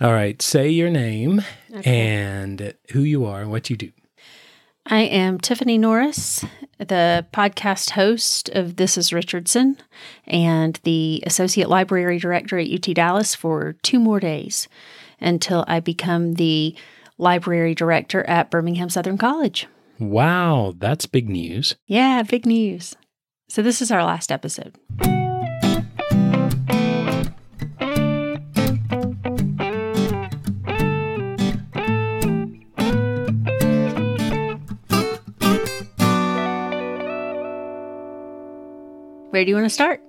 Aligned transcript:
All 0.00 0.12
right, 0.12 0.40
say 0.42 0.68
your 0.70 0.90
name 0.90 1.42
and 1.84 2.74
who 2.90 3.02
you 3.02 3.24
are 3.24 3.40
and 3.42 3.50
what 3.50 3.70
you 3.70 3.76
do. 3.76 3.92
I 4.86 5.00
am 5.00 5.38
Tiffany 5.38 5.78
Norris, 5.78 6.44
the 6.78 7.24
podcast 7.32 7.90
host 7.90 8.48
of 8.50 8.76
This 8.76 8.98
is 8.98 9.12
Richardson 9.12 9.78
and 10.26 10.78
the 10.82 11.22
Associate 11.24 11.68
Library 11.68 12.18
Director 12.18 12.58
at 12.58 12.68
UT 12.68 12.94
Dallas 12.94 13.34
for 13.34 13.76
two 13.82 13.98
more 13.98 14.20
days 14.20 14.68
until 15.20 15.64
I 15.68 15.80
become 15.80 16.34
the 16.34 16.74
Library 17.16 17.74
Director 17.74 18.24
at 18.24 18.50
Birmingham 18.50 18.90
Southern 18.90 19.16
College. 19.16 19.68
Wow, 19.98 20.74
that's 20.76 21.06
big 21.06 21.30
news. 21.30 21.76
Yeah, 21.86 22.22
big 22.24 22.44
news. 22.44 22.94
So, 23.48 23.62
this 23.62 23.80
is 23.80 23.90
our 23.90 24.04
last 24.04 24.32
episode. 24.32 24.74
Where 39.34 39.44
do 39.44 39.48
you 39.48 39.56
want 39.56 39.64
to 39.66 39.70
start 39.70 40.00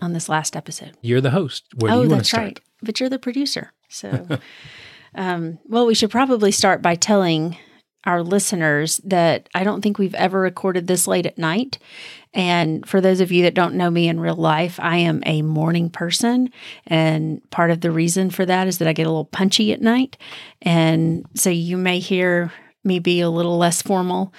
on 0.00 0.12
this 0.12 0.28
last 0.28 0.54
episode? 0.54 0.96
You're 1.00 1.20
the 1.20 1.32
host. 1.32 1.64
Where 1.74 1.90
oh, 1.90 1.96
do 1.96 2.02
you 2.04 2.08
want 2.10 2.10
to 2.10 2.16
that's 2.18 2.28
start? 2.28 2.44
right. 2.44 2.60
But 2.80 3.00
you're 3.00 3.08
the 3.08 3.18
producer. 3.18 3.72
So, 3.88 4.38
um, 5.16 5.58
well, 5.64 5.84
we 5.84 5.96
should 5.96 6.12
probably 6.12 6.52
start 6.52 6.80
by 6.80 6.94
telling 6.94 7.56
our 8.04 8.22
listeners 8.22 8.98
that 8.98 9.48
I 9.52 9.64
don't 9.64 9.80
think 9.80 9.98
we've 9.98 10.14
ever 10.14 10.38
recorded 10.38 10.86
this 10.86 11.08
late 11.08 11.26
at 11.26 11.38
night. 11.38 11.80
And 12.32 12.88
for 12.88 13.00
those 13.00 13.18
of 13.18 13.32
you 13.32 13.42
that 13.42 13.54
don't 13.54 13.74
know 13.74 13.90
me 13.90 14.06
in 14.06 14.20
real 14.20 14.36
life, 14.36 14.78
I 14.78 14.98
am 14.98 15.24
a 15.26 15.42
morning 15.42 15.90
person. 15.90 16.48
And 16.86 17.42
part 17.50 17.72
of 17.72 17.80
the 17.80 17.90
reason 17.90 18.30
for 18.30 18.46
that 18.46 18.68
is 18.68 18.78
that 18.78 18.86
I 18.86 18.92
get 18.92 19.06
a 19.06 19.10
little 19.10 19.24
punchy 19.24 19.72
at 19.72 19.82
night. 19.82 20.16
And 20.60 21.26
so 21.34 21.50
you 21.50 21.76
may 21.76 21.98
hear 21.98 22.52
me 22.84 23.00
be 23.00 23.22
a 23.22 23.28
little 23.28 23.58
less 23.58 23.82
formal, 23.82 24.32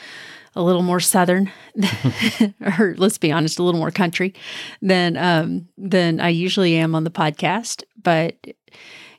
a 0.56 0.64
little 0.64 0.84
more 0.84 1.00
southern, 1.00 1.52
or 2.80 2.96
let's 2.98 3.18
be 3.18 3.32
honest, 3.32 3.60
a 3.60 3.64
little 3.64 3.80
more 3.80 3.92
country 3.92 4.34
than 4.82 5.18
um, 5.18 5.68
than 5.78 6.20
I 6.20 6.30
usually 6.30 6.76
am 6.76 6.96
on 6.96 7.04
the 7.04 7.12
podcast. 7.12 7.84
But 8.02 8.36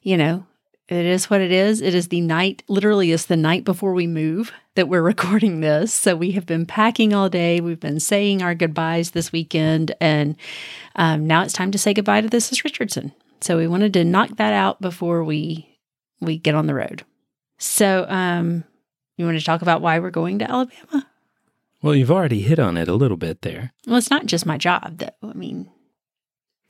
you 0.02 0.16
know, 0.16 0.46
it 0.88 1.06
is 1.06 1.30
what 1.30 1.40
it 1.40 1.50
is. 1.50 1.80
It 1.80 1.94
is 1.94 2.08
the 2.08 2.20
night, 2.20 2.62
literally, 2.68 3.10
it's 3.10 3.26
the 3.26 3.36
night 3.36 3.64
before 3.64 3.94
we 3.94 4.06
move 4.06 4.52
that 4.74 4.88
we're 4.88 5.02
recording 5.14 5.60
this. 5.60 5.94
So 5.94 6.14
we 6.14 6.32
have 6.32 6.46
been 6.46 6.66
packing 6.66 7.14
all 7.14 7.28
day. 7.28 7.60
We've 7.60 7.80
been 7.80 8.00
saying 8.00 8.42
our 8.42 8.54
goodbyes 8.54 9.12
this 9.12 9.32
weekend. 9.32 9.94
And 10.00 10.36
um, 10.96 11.26
now 11.26 11.42
it's 11.42 11.54
time 11.54 11.70
to 11.70 11.78
say 11.78 11.94
goodbye 11.94 12.20
to 12.20 12.28
This 12.28 12.52
is 12.52 12.64
Richardson. 12.64 13.12
So 13.40 13.56
we 13.56 13.66
wanted 13.66 13.92
to 13.94 14.04
knock 14.04 14.36
that 14.36 14.52
out 14.52 14.80
before 14.80 15.24
we 15.24 15.68
we 16.20 16.38
get 16.38 16.54
on 16.54 16.66
the 16.66 16.74
road. 16.74 17.02
So 17.58 18.06
um, 18.08 18.64
you 19.16 19.24
want 19.24 19.38
to 19.38 19.44
talk 19.44 19.62
about 19.62 19.82
why 19.82 19.98
we're 19.98 20.10
going 20.10 20.38
to 20.40 20.50
Alabama? 20.50 21.06
Well, 21.84 21.94
you've 21.94 22.10
already 22.10 22.40
hit 22.40 22.58
on 22.58 22.78
it 22.78 22.88
a 22.88 22.94
little 22.94 23.18
bit 23.18 23.42
there. 23.42 23.74
Well, 23.86 23.98
it's 23.98 24.10
not 24.10 24.24
just 24.24 24.46
my 24.46 24.56
job, 24.56 24.96
though. 24.96 25.28
I 25.28 25.34
mean, 25.34 25.68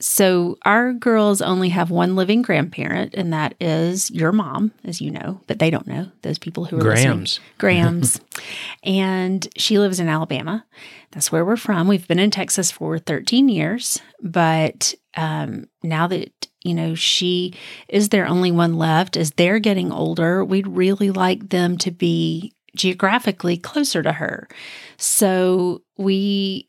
so 0.00 0.58
our 0.64 0.92
girls 0.92 1.40
only 1.40 1.68
have 1.68 1.92
one 1.92 2.16
living 2.16 2.42
grandparent, 2.42 3.14
and 3.14 3.32
that 3.32 3.54
is 3.60 4.10
your 4.10 4.32
mom, 4.32 4.72
as 4.82 5.00
you 5.00 5.12
know, 5.12 5.40
but 5.46 5.60
they 5.60 5.70
don't 5.70 5.86
know 5.86 6.10
those 6.22 6.38
people 6.40 6.64
who 6.64 6.78
are 6.78 6.82
Grams. 6.82 7.38
listening. 7.38 7.54
Grams. 7.58 8.20
and 8.82 9.46
she 9.56 9.78
lives 9.78 10.00
in 10.00 10.08
Alabama. 10.08 10.66
That's 11.12 11.30
where 11.30 11.44
we're 11.44 11.56
from. 11.56 11.86
We've 11.86 12.08
been 12.08 12.18
in 12.18 12.32
Texas 12.32 12.72
for 12.72 12.98
13 12.98 13.48
years, 13.48 14.00
but 14.20 14.94
um, 15.16 15.68
now 15.84 16.08
that 16.08 16.48
you 16.62 16.74
know 16.74 16.96
she 16.96 17.54
is 17.88 18.08
their 18.08 18.26
only 18.26 18.50
one 18.50 18.74
left, 18.78 19.16
as 19.16 19.30
they're 19.30 19.60
getting 19.60 19.92
older, 19.92 20.44
we'd 20.44 20.66
really 20.66 21.12
like 21.12 21.50
them 21.50 21.78
to 21.78 21.92
be 21.92 22.52
geographically 22.74 23.56
closer 23.56 24.02
to 24.02 24.12
her. 24.12 24.48
So 24.96 25.82
we, 25.96 26.68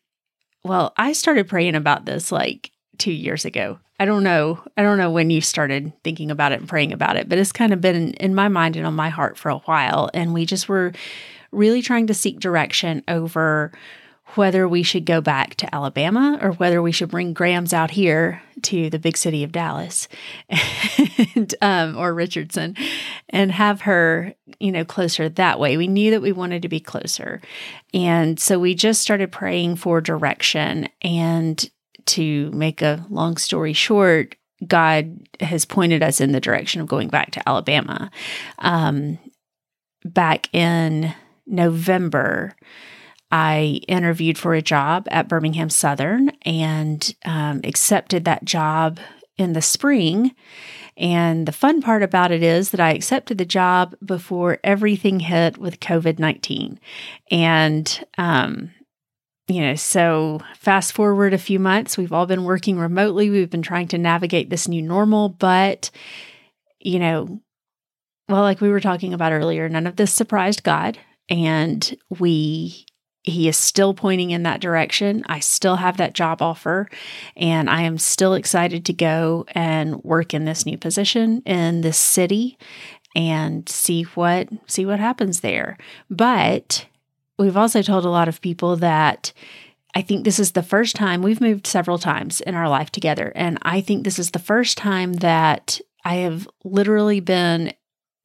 well, 0.63 0.93
I 0.97 1.13
started 1.13 1.47
praying 1.47 1.75
about 1.75 2.05
this 2.05 2.31
like 2.31 2.71
two 2.97 3.11
years 3.11 3.45
ago. 3.45 3.79
I 3.99 4.05
don't 4.05 4.23
know. 4.23 4.61
I 4.75 4.83
don't 4.83 4.97
know 4.97 5.11
when 5.11 5.29
you 5.29 5.39
started 5.39 5.93
thinking 6.03 6.29
about 6.29 6.51
it 6.51 6.59
and 6.59 6.67
praying 6.67 6.91
about 6.91 7.15
it, 7.15 7.29
but 7.29 7.37
it's 7.37 7.53
kind 7.53 7.71
of 7.71 7.79
been 7.79 8.13
in, 8.15 8.35
my 8.35 8.49
mind 8.49 8.75
and 8.75 8.85
on 8.85 8.93
my 8.93 9.09
heart 9.09 9.37
for 9.37 9.49
a 9.49 9.59
while. 9.59 10.09
And 10.13 10.33
we 10.33 10.45
just 10.45 10.67
were 10.67 10.91
really 11.51 11.81
trying 11.81 12.07
to 12.07 12.13
seek 12.13 12.39
direction 12.39 13.03
over 13.07 13.71
whether 14.33 14.67
we 14.67 14.83
should 14.83 15.05
go 15.05 15.21
back 15.21 15.55
to 15.55 15.73
Alabama 15.73 16.37
or 16.41 16.51
whether 16.51 16.81
we 16.81 16.91
should 16.91 17.09
bring 17.09 17.31
Grams 17.31 17.73
out 17.73 17.91
here 17.91 18.41
to 18.63 18.89
the 18.89 18.99
big 18.99 19.15
city 19.15 19.43
of 19.43 19.51
Dallas 19.51 20.07
and, 21.35 21.55
um, 21.61 21.95
or 21.95 22.13
Richardson 22.13 22.75
and 23.35 23.51
have 23.51 23.81
her, 23.81 24.33
you 24.61 24.71
know, 24.71 24.85
closer 24.85 25.27
that 25.27 25.59
way. 25.59 25.75
We 25.75 25.89
knew 25.89 26.09
that 26.11 26.21
we 26.21 26.31
wanted 26.31 26.61
to 26.61 26.69
be 26.69 26.79
closer. 26.79 27.41
And 27.93 28.39
so 28.39 28.57
we 28.57 28.73
just 28.75 29.01
started 29.01 29.29
praying 29.29 29.75
for 29.75 29.99
direction. 29.99 30.87
And 31.01 31.69
to 32.05 32.49
make 32.51 32.81
a 32.81 33.05
long 33.09 33.35
story 33.35 33.73
short, 33.73 34.35
God 34.65 35.27
has 35.41 35.65
pointed 35.65 36.01
us 36.01 36.21
in 36.21 36.31
the 36.31 36.39
direction 36.39 36.79
of 36.79 36.87
going 36.87 37.09
back 37.09 37.31
to 37.31 37.47
Alabama. 37.47 38.09
Um, 38.59 39.19
back 40.05 40.47
in 40.55 41.13
November, 41.45 42.55
I 43.31 43.81
interviewed 43.89 44.37
for 44.37 44.53
a 44.53 44.61
job 44.61 45.09
at 45.11 45.27
Birmingham 45.27 45.69
Southern 45.69 46.29
and 46.43 47.13
um, 47.25 47.59
accepted 47.65 48.23
that 48.23 48.45
job 48.45 49.01
in 49.37 49.51
the 49.51 49.61
spring. 49.61 50.33
And 50.97 51.45
the 51.45 51.51
fun 51.51 51.81
part 51.81 52.03
about 52.03 52.31
it 52.31 52.41
is 52.41 52.71
that 52.71 52.79
I 52.79 52.93
accepted 52.93 53.37
the 53.37 53.45
job 53.45 53.95
before 54.03 54.59
everything 54.63 55.19
hit 55.19 55.57
with 55.57 55.79
COVID 55.79 56.19
19. 56.19 56.79
And, 57.31 58.07
um, 58.17 58.71
you 59.47 59.61
know, 59.61 59.75
so 59.75 60.39
fast 60.57 60.93
forward 60.93 61.33
a 61.33 61.37
few 61.37 61.59
months, 61.59 61.97
we've 61.97 62.13
all 62.13 62.25
been 62.25 62.45
working 62.45 62.79
remotely. 62.79 63.29
We've 63.29 63.49
been 63.49 63.61
trying 63.61 63.89
to 63.89 63.97
navigate 63.97 64.49
this 64.49 64.67
new 64.67 64.81
normal, 64.81 65.29
but, 65.29 65.91
you 66.79 66.99
know, 66.99 67.41
well, 68.27 68.41
like 68.41 68.61
we 68.61 68.69
were 68.69 68.79
talking 68.79 69.13
about 69.13 69.33
earlier, 69.33 69.69
none 69.69 69.87
of 69.87 69.97
this 69.97 70.13
surprised 70.13 70.63
God. 70.63 70.97
And 71.29 71.95
we 72.09 72.85
he 73.25 73.47
is 73.47 73.57
still 73.57 73.93
pointing 73.93 74.31
in 74.31 74.43
that 74.43 74.61
direction. 74.61 75.23
I 75.27 75.39
still 75.39 75.77
have 75.77 75.97
that 75.97 76.13
job 76.13 76.41
offer 76.41 76.87
and 77.35 77.69
I 77.69 77.81
am 77.81 77.97
still 77.97 78.35
excited 78.35 78.85
to 78.85 78.93
go 78.93 79.45
and 79.49 80.03
work 80.03 80.33
in 80.33 80.45
this 80.45 80.65
new 80.65 80.77
position 80.77 81.41
in 81.45 81.81
this 81.81 81.97
city 81.97 82.57
and 83.15 83.67
see 83.67 84.03
what 84.03 84.49
see 84.67 84.85
what 84.85 84.99
happens 84.99 85.39
there. 85.39 85.77
But 86.09 86.85
we've 87.39 87.57
also 87.57 87.81
told 87.81 88.05
a 88.05 88.09
lot 88.09 88.27
of 88.27 88.41
people 88.41 88.75
that 88.77 89.33
I 89.95 90.01
think 90.01 90.23
this 90.23 90.39
is 90.39 90.51
the 90.51 90.61
first 90.61 90.95
time 90.95 91.21
we've 91.21 91.41
moved 91.41 91.65
several 91.65 91.97
times 91.97 92.41
in 92.41 92.53
our 92.53 92.69
life 92.69 92.91
together 92.91 93.31
and 93.35 93.57
I 93.63 93.81
think 93.81 94.03
this 94.03 94.19
is 94.19 94.31
the 94.31 94.39
first 94.39 94.77
time 94.77 95.13
that 95.13 95.81
I 96.03 96.15
have 96.15 96.47
literally 96.63 97.21
been 97.21 97.73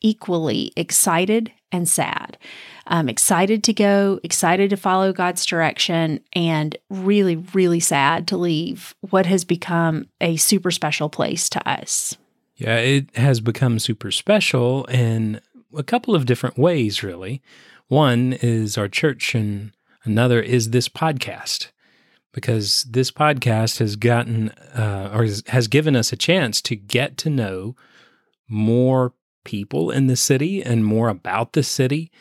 equally 0.03 0.73
excited 0.77 1.53
and 1.73 1.89
sad. 1.89 2.37
I'm 2.91 3.09
excited 3.09 3.63
to 3.65 3.73
go, 3.73 4.19
excited 4.25 4.71
to 4.71 4.77
follow 4.77 5.13
God's 5.13 5.47
direction, 5.47 6.21
and 6.33 6.77
really, 6.91 7.37
really 7.55 7.81
sad 7.81 8.27
to 8.29 8.37
leave 8.37 8.95
what 9.01 9.27
has 9.27 9.45
become 9.45 10.09
a 10.21 10.37
super 10.37 10.73
special 10.73 11.09
place 11.09 11.49
to 11.51 11.69
us. 11.69 12.17
Yeah, 12.57 12.77
it 12.77 13.17
has 13.17 13.41
become 13.41 13.79
super 13.79 14.11
special 14.11 14.85
in 14.87 15.41
a 15.75 15.85
couple 15.85 16.17
of 16.17 16.27
different 16.27 16.59
ways, 16.59 17.03
really. 17.03 17.41
One 17.87 18.33
is 18.35 18.77
our 18.77 18.89
church, 18.89 19.35
and 19.37 19.73
another 20.05 20.41
is 20.41 20.71
this 20.71 20.89
podcast. 20.89 21.69
Because 22.33 22.85
this 22.85 23.11
podcast 23.11 23.79
has 23.79 23.97
gotten 23.97 24.51
uh, 24.75 25.11
or 25.13 25.27
has 25.49 25.69
given 25.69 25.97
us 25.97 26.13
a 26.13 26.17
chance 26.17 26.61
to 26.63 26.77
get 26.77 27.17
to 27.19 27.31
know 27.31 27.75
more 28.49 29.15
people 29.45 29.91
in 29.91 30.07
the 30.07 30.17
city 30.17 30.63
and 30.63 30.85
more 30.85 31.09
about 31.09 31.55
the 31.55 31.63
city. 31.63 32.13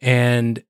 And, 0.00 0.62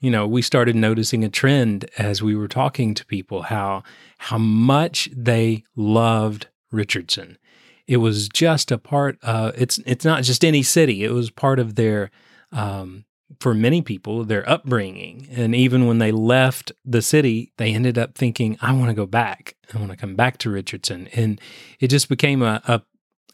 you 0.00 0.10
know, 0.10 0.26
we 0.26 0.42
started 0.42 0.76
noticing 0.76 1.24
a 1.24 1.28
trend 1.28 1.88
as 1.98 2.22
we 2.22 2.34
were 2.34 2.48
talking 2.48 2.94
to 2.94 3.06
people 3.06 3.42
how 3.42 3.82
how 4.18 4.38
much 4.38 5.08
they 5.14 5.64
loved 5.76 6.48
Richardson. 6.70 7.38
It 7.86 7.98
was 7.98 8.28
just 8.28 8.70
a 8.70 8.78
part 8.78 9.18
of 9.22 9.60
it's 9.60 9.78
it's 9.86 10.04
not 10.04 10.22
just 10.22 10.44
any 10.44 10.62
city. 10.62 11.04
It 11.04 11.12
was 11.12 11.30
part 11.30 11.58
of 11.58 11.74
their 11.74 12.10
um, 12.52 13.04
for 13.38 13.54
many 13.54 13.80
people 13.80 14.24
their 14.24 14.48
upbringing 14.48 15.28
and 15.30 15.54
even 15.54 15.86
when 15.86 15.98
they 15.98 16.10
left 16.10 16.72
the 16.84 17.00
city 17.00 17.52
they 17.58 17.72
ended 17.72 17.96
up 17.96 18.16
thinking 18.16 18.58
i 18.60 18.72
want 18.72 18.88
to 18.88 18.92
go 18.92 19.06
back 19.06 19.54
i 19.72 19.78
want 19.78 19.88
to 19.88 19.96
come 19.96 20.16
back 20.16 20.36
to 20.36 20.50
richardson 20.50 21.06
and 21.14 21.40
it 21.78 21.86
just 21.86 22.08
became 22.08 22.42
a, 22.42 22.60
a 22.66 22.82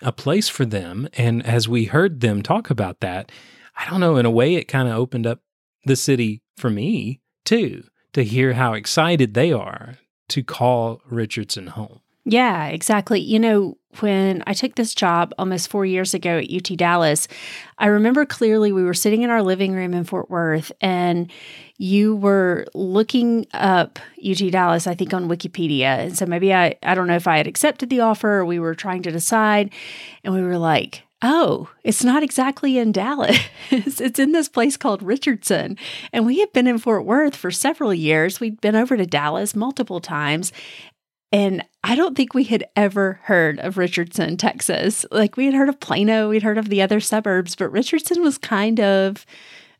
a 0.02 0.12
place 0.12 0.48
for 0.48 0.64
them. 0.64 1.08
And 1.14 1.44
as 1.44 1.68
we 1.68 1.84
heard 1.84 2.20
them 2.20 2.42
talk 2.42 2.70
about 2.70 3.00
that, 3.00 3.30
I 3.76 3.88
don't 3.88 4.00
know, 4.00 4.16
in 4.16 4.26
a 4.26 4.30
way, 4.30 4.54
it 4.54 4.68
kind 4.68 4.88
of 4.88 4.96
opened 4.96 5.26
up 5.26 5.40
the 5.84 5.96
city 5.96 6.42
for 6.56 6.70
me 6.70 7.20
too, 7.44 7.84
to 8.12 8.24
hear 8.24 8.54
how 8.54 8.74
excited 8.74 9.34
they 9.34 9.52
are 9.52 9.96
to 10.28 10.42
call 10.42 11.00
Richardson 11.08 11.68
home. 11.68 12.00
Yeah, 12.28 12.66
exactly. 12.66 13.20
You 13.20 13.38
know, 13.38 13.78
when 14.00 14.42
I 14.48 14.52
took 14.52 14.74
this 14.74 14.94
job 14.94 15.32
almost 15.38 15.70
four 15.70 15.86
years 15.86 16.12
ago 16.12 16.38
at 16.38 16.52
UT 16.52 16.76
Dallas, 16.76 17.28
I 17.78 17.86
remember 17.86 18.26
clearly 18.26 18.72
we 18.72 18.82
were 18.82 18.94
sitting 18.94 19.22
in 19.22 19.30
our 19.30 19.42
living 19.42 19.72
room 19.72 19.94
in 19.94 20.02
Fort 20.02 20.28
Worth 20.28 20.72
and 20.80 21.30
you 21.78 22.16
were 22.16 22.66
looking 22.74 23.46
up 23.54 24.00
UT 24.28 24.38
Dallas, 24.50 24.88
I 24.88 24.96
think, 24.96 25.14
on 25.14 25.28
Wikipedia. 25.28 25.98
And 25.98 26.18
so 26.18 26.26
maybe 26.26 26.52
I, 26.52 26.74
I 26.82 26.96
don't 26.96 27.06
know 27.06 27.14
if 27.14 27.28
I 27.28 27.36
had 27.36 27.46
accepted 27.46 27.90
the 27.90 28.00
offer 28.00 28.38
or 28.38 28.44
we 28.44 28.58
were 28.58 28.74
trying 28.74 29.02
to 29.02 29.12
decide. 29.12 29.70
And 30.24 30.34
we 30.34 30.42
were 30.42 30.58
like, 30.58 31.04
oh, 31.22 31.68
it's 31.82 32.04
not 32.04 32.22
exactly 32.22 32.78
in 32.78 32.92
Dallas. 32.92 33.38
it's 33.70 34.18
in 34.18 34.32
this 34.32 34.48
place 34.48 34.76
called 34.76 35.02
Richardson. 35.02 35.78
And 36.12 36.26
we 36.26 36.40
had 36.40 36.52
been 36.52 36.66
in 36.66 36.78
Fort 36.78 37.04
Worth 37.04 37.34
for 37.34 37.50
several 37.50 37.94
years. 37.94 38.40
We'd 38.40 38.60
been 38.60 38.76
over 38.76 38.96
to 38.96 39.06
Dallas 39.06 39.56
multiple 39.56 40.00
times. 40.00 40.52
And 41.32 41.64
I 41.82 41.96
don't 41.96 42.16
think 42.16 42.34
we 42.34 42.44
had 42.44 42.64
ever 42.76 43.20
heard 43.24 43.58
of 43.58 43.78
Richardson, 43.78 44.36
Texas. 44.36 45.04
Like 45.10 45.36
we 45.36 45.46
had 45.46 45.54
heard 45.54 45.68
of 45.68 45.80
Plano, 45.80 46.28
we'd 46.28 46.42
heard 46.42 46.58
of 46.58 46.68
the 46.68 46.82
other 46.82 47.00
suburbs, 47.00 47.56
but 47.56 47.72
Richardson 47.72 48.22
was 48.22 48.38
kind 48.38 48.80
of 48.80 49.26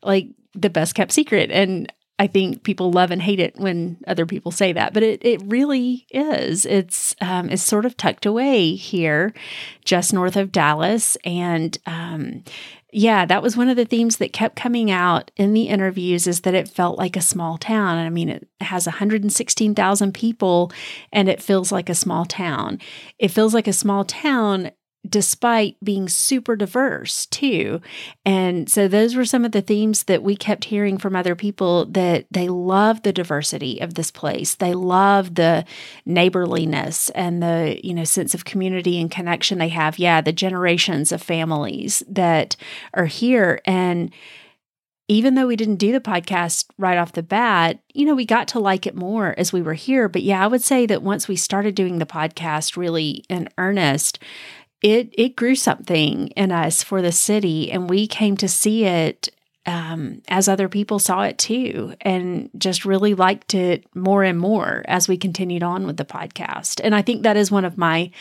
like 0.03 0.27
the 0.53 0.69
best 0.69 0.95
kept 0.95 1.11
secret. 1.11 1.49
And 1.51 1.91
I 2.19 2.27
think 2.27 2.63
people 2.63 2.91
love 2.91 3.11
and 3.11 3.21
hate 3.21 3.39
it 3.39 3.55
when 3.57 3.97
other 4.07 4.25
people 4.25 4.51
say 4.51 4.73
that, 4.73 4.93
but 4.93 5.03
it, 5.03 5.23
it 5.23 5.41
really 5.45 6.07
is. 6.09 6.65
It's 6.65 7.15
um, 7.21 7.49
it's 7.49 7.61
sort 7.61 7.85
of 7.85 7.95
tucked 7.95 8.25
away 8.25 8.73
here, 8.73 9.33
just 9.85 10.13
north 10.13 10.35
of 10.35 10.51
Dallas, 10.51 11.15
and 11.23 11.77
um, 11.85 12.43
yeah, 12.91 13.25
that 13.25 13.43
was 13.43 13.57
one 13.57 13.67
of 13.69 13.75
the 13.75 13.85
themes 13.85 14.17
that 14.17 14.31
kept 14.31 14.55
coming 14.55 14.89
out 14.89 15.29
in 15.35 15.53
the 15.53 15.67
interviews 15.67 16.25
is 16.25 16.41
that 16.41 16.53
it 16.53 16.69
felt 16.69 16.97
like 16.97 17.17
a 17.17 17.21
small 17.21 17.57
town. 17.57 17.97
I 17.97 18.09
mean, 18.09 18.29
it 18.29 18.47
has 18.61 18.85
116,000 18.85 20.13
people 20.13 20.71
and 21.11 21.27
it 21.27 21.41
feels 21.41 21.71
like 21.71 21.89
a 21.89 21.95
small 21.95 22.23
town. 22.25 22.79
It 23.19 23.27
feels 23.27 23.53
like 23.53 23.67
a 23.67 23.73
small 23.73 24.05
town 24.05 24.71
despite 25.07 25.77
being 25.83 26.09
super 26.09 26.55
diverse 26.55 27.25
too. 27.27 27.81
And 28.25 28.69
so 28.69 28.87
those 28.87 29.15
were 29.15 29.25
some 29.25 29.45
of 29.45 29.51
the 29.51 29.61
themes 29.61 30.03
that 30.03 30.23
we 30.23 30.35
kept 30.35 30.65
hearing 30.65 30.97
from 30.97 31.15
other 31.15 31.35
people 31.35 31.85
that 31.87 32.25
they 32.31 32.47
love 32.49 33.03
the 33.03 33.13
diversity 33.13 33.79
of 33.79 33.93
this 33.93 34.11
place. 34.11 34.55
They 34.55 34.73
love 34.73 35.35
the 35.35 35.65
neighborliness 36.05 37.09
and 37.11 37.41
the, 37.41 37.79
you 37.83 37.93
know, 37.93 38.03
sense 38.03 38.33
of 38.33 38.45
community 38.45 38.99
and 38.99 39.09
connection 39.09 39.57
they 39.57 39.69
have. 39.69 39.99
Yeah, 39.99 40.21
the 40.21 40.33
generations 40.33 41.11
of 41.11 41.21
families 41.21 42.03
that 42.07 42.55
are 42.93 43.05
here 43.05 43.61
and 43.65 44.11
even 45.09 45.35
though 45.35 45.47
we 45.47 45.55
didn't 45.55 45.77
do 45.77 45.93
the 45.93 46.01
podcast 46.01 46.65
right 46.77 46.97
off 46.97 47.13
the 47.13 47.23
bat, 47.23 47.79
you 47.93 48.05
know, 48.05 48.15
we 48.15 48.25
got 48.25 48.47
to 48.49 48.59
like 48.59 48.85
it 48.85 48.95
more 48.95 49.33
as 49.37 49.53
we 49.53 49.61
were 49.61 49.73
here. 49.73 50.09
But 50.09 50.23
yeah, 50.23 50.43
I 50.43 50.47
would 50.47 50.61
say 50.61 50.85
that 50.85 51.01
once 51.01 51.27
we 51.27 51.37
started 51.37 51.75
doing 51.75 51.99
the 51.99 52.05
podcast 52.05 52.75
really 52.75 53.23
in 53.29 53.47
earnest, 53.57 54.19
it 54.81 55.13
it 55.17 55.35
grew 55.35 55.55
something 55.55 56.27
in 56.29 56.51
us 56.51 56.83
for 56.83 57.01
the 57.01 57.11
city, 57.11 57.71
and 57.71 57.89
we 57.89 58.07
came 58.07 58.37
to 58.37 58.47
see 58.47 58.85
it 58.85 59.29
um, 59.65 60.21
as 60.29 60.47
other 60.47 60.69
people 60.69 60.99
saw 60.99 61.23
it 61.23 61.37
too, 61.37 61.93
and 62.01 62.49
just 62.57 62.85
really 62.85 63.13
liked 63.13 63.53
it 63.53 63.85
more 63.95 64.23
and 64.23 64.39
more 64.39 64.83
as 64.87 65.07
we 65.07 65.17
continued 65.17 65.63
on 65.63 65.85
with 65.85 65.97
the 65.97 66.05
podcast. 66.05 66.79
And 66.83 66.95
I 66.95 67.01
think 67.01 67.23
that 67.23 67.37
is 67.37 67.51
one 67.51 67.65
of 67.65 67.77
my 67.77 68.11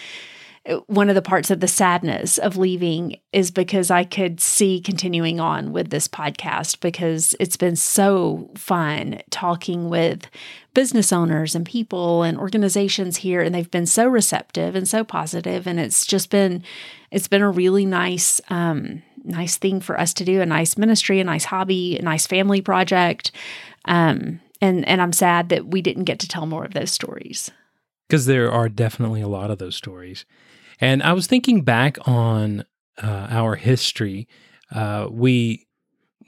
one 0.86 1.08
of 1.08 1.14
the 1.14 1.22
parts 1.22 1.50
of 1.50 1.60
the 1.60 1.68
sadness 1.68 2.38
of 2.38 2.56
leaving 2.56 3.18
is 3.32 3.50
because 3.50 3.90
I 3.90 4.04
could 4.04 4.40
see 4.40 4.80
continuing 4.80 5.38
on 5.38 5.72
with 5.72 5.90
this 5.90 6.08
podcast 6.08 6.80
because 6.80 7.34
it's 7.38 7.56
been 7.56 7.76
so 7.76 8.50
fun 8.56 9.20
talking 9.30 9.88
with 9.88 10.28
business 10.74 11.12
owners 11.12 11.54
and 11.54 11.64
people 11.64 12.22
and 12.22 12.38
organizations 12.38 13.18
here 13.18 13.42
and 13.42 13.54
they've 13.54 13.70
been 13.70 13.86
so 13.86 14.06
receptive 14.06 14.74
and 14.74 14.88
so 14.88 15.04
positive 15.04 15.66
and 15.66 15.78
it's 15.78 16.04
just 16.04 16.30
been 16.30 16.62
it's 17.10 17.28
been 17.28 17.42
a 17.42 17.50
really 17.50 17.86
nice 17.86 18.40
um 18.50 19.02
nice 19.24 19.56
thing 19.56 19.80
for 19.80 19.98
us 19.98 20.12
to 20.14 20.24
do 20.24 20.40
a 20.40 20.46
nice 20.46 20.76
ministry 20.76 21.18
a 21.20 21.24
nice 21.24 21.44
hobby 21.44 21.96
a 21.98 22.02
nice 22.02 22.26
family 22.26 22.60
project 22.60 23.32
um 23.86 24.40
and 24.60 24.86
and 24.86 25.00
I'm 25.00 25.12
sad 25.12 25.48
that 25.50 25.66
we 25.66 25.82
didn't 25.82 26.04
get 26.04 26.18
to 26.20 26.28
tell 26.28 26.46
more 26.46 26.64
of 26.64 26.74
those 26.74 26.92
stories. 26.92 27.50
Because 28.08 28.26
there 28.26 28.50
are 28.50 28.68
definitely 28.68 29.20
a 29.20 29.28
lot 29.28 29.50
of 29.50 29.58
those 29.58 29.76
stories 29.76 30.24
and 30.80 31.02
I 31.02 31.12
was 31.12 31.26
thinking 31.26 31.62
back 31.62 31.98
on 32.06 32.64
uh, 33.02 33.26
our 33.30 33.56
history. 33.56 34.28
Uh, 34.74 35.08
we 35.10 35.66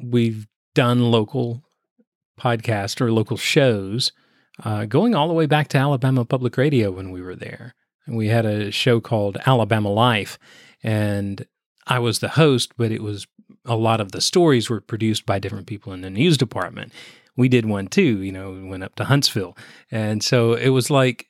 we've 0.02 0.46
done 0.74 1.10
local 1.10 1.64
podcast 2.38 3.00
or 3.00 3.10
local 3.10 3.36
shows, 3.36 4.12
uh, 4.64 4.84
going 4.84 5.14
all 5.14 5.28
the 5.28 5.34
way 5.34 5.46
back 5.46 5.68
to 5.68 5.78
Alabama 5.78 6.24
Public 6.24 6.56
Radio 6.56 6.90
when 6.90 7.10
we 7.10 7.20
were 7.20 7.36
there. 7.36 7.74
And 8.06 8.16
we 8.16 8.28
had 8.28 8.46
a 8.46 8.70
show 8.70 9.00
called 9.00 9.36
Alabama 9.44 9.90
Life, 9.90 10.38
and 10.82 11.44
I 11.86 11.98
was 11.98 12.20
the 12.20 12.30
host, 12.30 12.72
but 12.76 12.92
it 12.92 13.02
was 13.02 13.26
a 13.64 13.76
lot 13.76 14.00
of 14.00 14.12
the 14.12 14.20
stories 14.20 14.70
were 14.70 14.80
produced 14.80 15.26
by 15.26 15.38
different 15.38 15.66
people 15.66 15.92
in 15.92 16.00
the 16.00 16.10
news 16.10 16.36
department. 16.36 16.92
We 17.36 17.48
did 17.48 17.66
one 17.66 17.88
too, 17.88 18.22
you 18.22 18.32
know, 18.32 18.50
we 18.50 18.64
went 18.64 18.82
up 18.82 18.94
to 18.96 19.04
Huntsville. 19.04 19.56
And 19.90 20.22
so 20.22 20.54
it 20.54 20.70
was 20.70 20.90
like, 20.90 21.28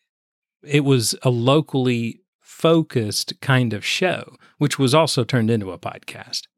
it 0.63 0.85
was 0.85 1.15
a 1.23 1.31
locally 1.31 2.21
focused 2.59 3.41
kind 3.41 3.73
of 3.73 3.85
show, 3.85 4.35
which 4.59 4.81
was 4.81 4.93
also 4.93 5.23
turned 5.23 5.49
into 5.49 5.71
a 5.71 5.79
podcast. 5.79 6.49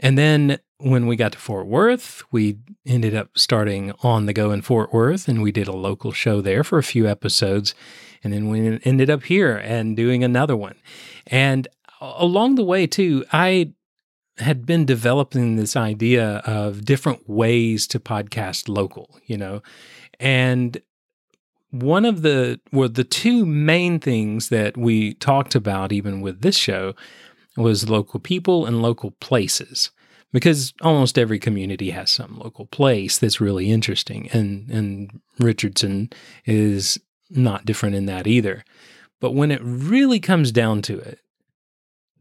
And 0.00 0.18
then 0.18 0.58
when 0.78 1.06
we 1.06 1.14
got 1.14 1.32
to 1.32 1.38
Fort 1.38 1.68
Worth, 1.68 2.24
we 2.32 2.58
ended 2.84 3.14
up 3.14 3.30
starting 3.38 3.92
on 4.02 4.26
the 4.26 4.32
go 4.32 4.50
in 4.50 4.62
Fort 4.62 4.92
Worth 4.92 5.28
and 5.28 5.40
we 5.40 5.52
did 5.52 5.68
a 5.68 5.76
local 5.76 6.10
show 6.10 6.40
there 6.40 6.64
for 6.64 6.78
a 6.78 6.82
few 6.82 7.06
episodes. 7.06 7.74
And 8.24 8.32
then 8.32 8.48
we 8.48 8.80
ended 8.84 9.08
up 9.08 9.22
here 9.22 9.56
and 9.56 9.96
doing 9.96 10.24
another 10.24 10.56
one. 10.56 10.74
And 11.28 11.68
along 12.00 12.56
the 12.56 12.64
way, 12.64 12.88
too, 12.88 13.24
I 13.32 13.72
had 14.38 14.66
been 14.66 14.84
developing 14.84 15.54
this 15.54 15.76
idea 15.76 16.38
of 16.44 16.84
different 16.84 17.28
ways 17.28 17.86
to 17.86 18.00
podcast 18.00 18.68
local, 18.68 19.18
you 19.26 19.36
know, 19.36 19.62
and 20.18 20.82
one 21.70 22.04
of 22.04 22.22
the 22.22 22.60
well 22.72 22.88
the 22.88 23.04
two 23.04 23.44
main 23.44 23.98
things 23.98 24.48
that 24.48 24.76
we 24.76 25.14
talked 25.14 25.54
about 25.54 25.92
even 25.92 26.20
with 26.20 26.40
this 26.40 26.56
show 26.56 26.94
was 27.56 27.88
local 27.88 28.20
people 28.20 28.66
and 28.66 28.82
local 28.82 29.12
places 29.12 29.90
because 30.32 30.74
almost 30.82 31.18
every 31.18 31.38
community 31.38 31.90
has 31.90 32.10
some 32.10 32.38
local 32.38 32.66
place 32.66 33.18
that's 33.18 33.40
really 33.40 33.70
interesting 33.70 34.28
and 34.30 34.70
and 34.70 35.20
Richardson 35.38 36.10
is 36.44 36.98
not 37.30 37.64
different 37.64 37.96
in 37.96 38.06
that 38.06 38.26
either. 38.26 38.64
But 39.20 39.32
when 39.34 39.50
it 39.50 39.60
really 39.62 40.20
comes 40.20 40.52
down 40.52 40.82
to 40.82 40.98
it 40.98 41.20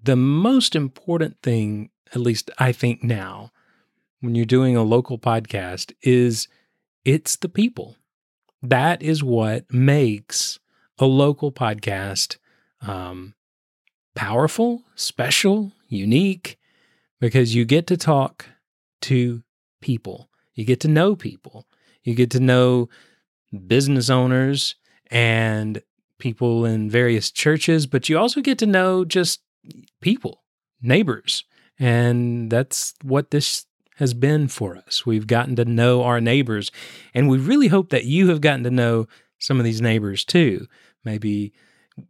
the 0.02 0.16
most 0.16 0.76
important 0.76 1.42
thing 1.42 1.90
at 2.14 2.22
least 2.22 2.50
I 2.58 2.72
think 2.72 3.04
now 3.04 3.52
when 4.22 4.36
you're 4.36 4.46
doing 4.46 4.76
a 4.76 4.84
local 4.84 5.18
podcast 5.18 5.94
is 6.02 6.48
it's 7.04 7.36
the 7.36 7.50
people 7.50 7.98
that 8.70 9.02
is 9.02 9.24
what 9.24 9.72
makes 9.72 10.60
a 10.98 11.06
local 11.06 11.52
podcast 11.52 12.38
um, 12.82 13.34
powerful, 14.16 14.84
special, 14.96 15.72
unique, 15.88 16.58
because 17.20 17.56
you 17.56 17.66
get 17.66 17.88
to 17.88 17.98
talk 17.98 18.46
to 19.02 19.44
people. 19.82 20.30
You 20.54 20.66
get 20.66 20.80
to 20.82 20.88
know 20.88 21.16
people. 21.16 21.68
You 22.04 22.16
get 22.16 22.32
to 22.32 22.40
know 22.40 22.90
business 23.68 24.10
owners 24.10 24.76
and 25.12 25.82
people 26.20 26.66
in 26.66 26.90
various 26.90 27.32
churches, 27.32 27.88
but 27.88 28.10
you 28.10 28.18
also 28.18 28.42
get 28.42 28.58
to 28.60 28.66
know 28.66 29.06
just 29.06 29.42
people, 30.02 30.44
neighbors. 30.82 31.44
And 31.78 32.50
that's 32.50 32.94
what 33.02 33.32
this 33.32 33.66
has 33.96 34.14
been 34.14 34.48
for 34.48 34.78
us. 34.78 35.06
We've 35.06 35.28
gotten 35.28 35.56
to 35.58 35.66
know 35.66 36.04
our 36.04 36.22
neighbors, 36.22 36.72
and 37.14 37.30
we 37.30 37.38
really 37.38 37.68
hope 37.68 37.90
that 37.90 38.06
you 38.06 38.30
have 38.30 38.42
gotten 38.42 38.64
to 38.64 38.72
know 38.72 39.08
some 39.40 39.60
of 39.60 39.66
these 39.66 39.82
neighbors 39.82 40.24
too. 40.24 40.68
Maybe 41.04 41.54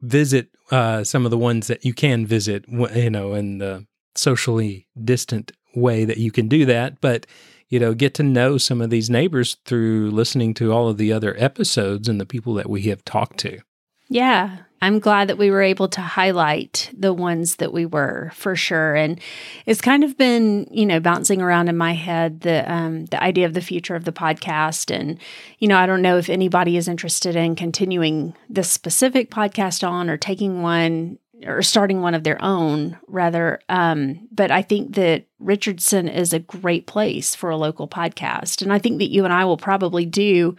visit 0.02 0.50
uh, 0.72 1.04
some 1.04 1.26
of 1.26 1.32
the 1.32 1.38
ones 1.38 1.68
that 1.68 1.86
you 1.86 1.94
can 1.94 2.26
visit, 2.26 2.66
you 2.68 3.10
know, 3.10 3.34
in 3.34 3.60
the 3.60 3.86
socially 4.16 4.88
distant 5.04 5.52
way 5.76 6.06
that 6.06 6.18
you 6.18 6.32
can 6.32 6.48
do 6.48 6.66
that. 6.66 7.02
But, 7.02 7.28
you 7.70 7.80
know, 7.80 7.94
get 7.94 8.14
to 8.16 8.24
know 8.24 8.58
some 8.58 8.82
of 8.82 8.90
these 8.90 9.10
neighbors 9.10 9.58
through 9.66 10.12
listening 10.12 10.54
to 10.56 10.72
all 10.72 10.88
of 10.88 10.98
the 10.98 11.12
other 11.12 11.36
episodes 11.38 12.08
and 12.08 12.20
the 12.20 12.26
people 12.26 12.54
that 12.56 12.70
we 12.70 12.84
have 12.84 13.04
talked 13.06 13.38
to. 13.40 13.60
Yeah. 14.08 14.60
I'm 14.86 15.00
glad 15.00 15.30
that 15.30 15.40
we 15.40 15.50
were 15.50 15.64
able 15.64 15.88
to 15.88 16.02
highlight 16.02 16.92
the 16.96 17.12
ones 17.12 17.56
that 17.56 17.74
we 17.74 17.88
were 17.88 18.30
for 18.36 18.56
sure. 18.56 18.94
And 18.94 19.20
it's 19.66 19.82
kind 19.82 20.04
of 20.04 20.16
been, 20.16 20.68
you 20.70 20.86
know, 20.86 21.00
bouncing 21.00 21.42
around 21.42 21.70
in 21.70 21.76
my 21.76 21.94
head 21.94 22.42
the 22.42 22.72
um, 22.72 23.06
the 23.06 23.22
idea 23.22 23.48
of 23.48 23.56
the 23.56 23.62
future 23.62 23.96
of 23.96 24.06
the 24.06 24.12
podcast. 24.12 24.96
And, 24.96 25.18
you 25.58 25.68
know, 25.68 25.76
I 25.76 25.88
don't 25.88 26.04
know 26.04 26.20
if 26.20 26.30
anybody 26.30 26.78
is 26.78 26.88
interested 26.88 27.36
in 27.36 27.56
continuing 27.56 28.36
this 28.48 28.72
specific 28.72 29.32
podcast 29.32 29.88
on 29.88 30.08
or 30.08 30.18
taking 30.18 30.62
one 30.62 31.18
or 31.48 31.64
starting 31.64 32.02
one 32.02 32.14
of 32.14 32.24
their 32.24 32.42
own 32.42 32.98
rather 33.08 33.60
um, 33.68 34.26
but 34.32 34.52
i 34.52 34.62
think 34.62 34.96
that 34.96 35.26
richardson 35.38 36.08
is 36.08 36.32
a 36.32 36.40
great 36.40 36.88
place 36.88 37.36
for 37.36 37.50
a 37.50 37.58
local 37.58 37.90
podcast 37.90 38.62
and 38.62 38.72
i 38.72 38.80
think 38.80 39.00
that 39.00 39.12
you 39.12 39.26
and 39.26 39.34
i 39.34 39.44
will 39.44 39.58
probably 39.58 40.06
do 40.06 40.56